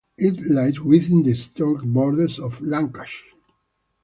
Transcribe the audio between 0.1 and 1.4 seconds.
It lies within the